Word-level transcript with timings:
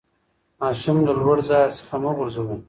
ماشوم 0.61 0.97
له 1.07 1.13
لوړي 1.19 1.43
ځای 1.49 1.65
څخه 1.77 1.95
مه 2.03 2.11
غورځوئ. 2.17 2.57